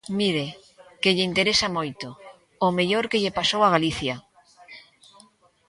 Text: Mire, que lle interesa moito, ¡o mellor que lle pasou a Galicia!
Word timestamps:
Mire, 0.19 0.45
que 1.01 1.13
lle 1.15 1.27
interesa 1.29 1.67
moito, 1.77 2.07
¡o 2.65 2.67
mellor 2.77 3.05
que 3.11 3.21
lle 3.21 3.35
pasou 3.39 3.61
a 3.63 3.73
Galicia! 3.75 4.15